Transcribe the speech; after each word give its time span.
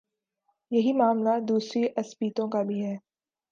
یہی 0.71 0.93
معاملہ 0.93 1.39
دوسری 1.47 1.83
عصبیتوں 1.97 2.47
کا 2.49 2.61
بھی 2.63 2.83
ہے۔ 2.85 2.95